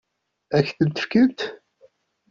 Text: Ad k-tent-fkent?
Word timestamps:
Ad 0.57 0.63
k-tent-fkent? 0.67 1.39